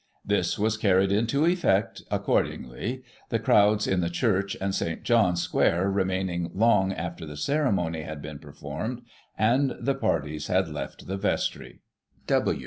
[0.25, 5.03] This was carried into effect, accordingly, the crowds in the church and St.
[5.03, 9.03] John's Square remaining long after the ceremony had been performed,
[9.37, 11.81] and the parties had left the vestry.